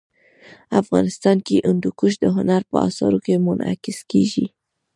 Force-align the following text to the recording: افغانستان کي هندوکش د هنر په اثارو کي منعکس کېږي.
افغانستان 0.81 1.37
کي 1.47 1.55
هندوکش 1.67 2.13
د 2.19 2.25
هنر 2.35 2.61
په 2.71 2.77
اثارو 2.87 3.19
کي 3.25 3.33
منعکس 3.47 3.99
کېږي. 4.11 4.45